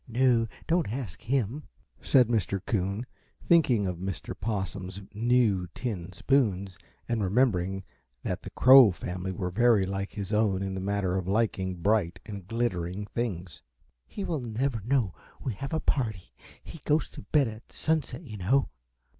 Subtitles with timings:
[0.07, 1.67] "No, don't ask him,"
[2.01, 2.59] said Mr.
[2.65, 3.05] Coon,
[3.47, 4.33] thinking of Mr.
[4.35, 7.83] Possum's new tin spoons and remembering
[8.23, 12.19] that the Crow family were very like his own in the matter of liking bright
[12.25, 13.61] and glittering things.
[14.07, 16.33] "He will never know we have a party.
[16.63, 18.69] He goes to bed at sunset, you know."